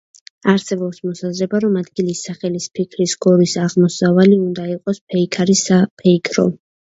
[0.51, 6.49] არსებობს მოსაზრება, რომ ადგილის სახელის, ფიქრის გორის ამოსავალი უნდა იყოს „ფეიქარი“, „საფეიქრო“.